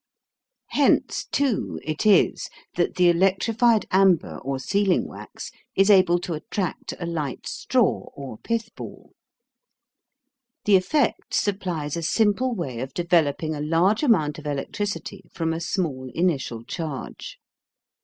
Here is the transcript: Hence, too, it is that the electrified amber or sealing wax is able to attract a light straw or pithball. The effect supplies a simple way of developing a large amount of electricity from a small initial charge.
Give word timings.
Hence, 0.69 1.27
too, 1.31 1.79
it 1.83 2.07
is 2.07 2.49
that 2.75 2.95
the 2.95 3.07
electrified 3.07 3.85
amber 3.91 4.39
or 4.39 4.57
sealing 4.57 5.07
wax 5.07 5.51
is 5.75 5.91
able 5.91 6.17
to 6.21 6.33
attract 6.33 6.95
a 6.99 7.05
light 7.05 7.45
straw 7.47 8.09
or 8.15 8.39
pithball. 8.39 9.11
The 10.65 10.75
effect 10.75 11.35
supplies 11.35 11.95
a 11.95 12.01
simple 12.01 12.55
way 12.55 12.79
of 12.79 12.95
developing 12.95 13.53
a 13.53 13.61
large 13.61 14.01
amount 14.01 14.39
of 14.39 14.47
electricity 14.47 15.25
from 15.31 15.53
a 15.53 15.61
small 15.61 16.09
initial 16.15 16.63
charge. 16.63 17.37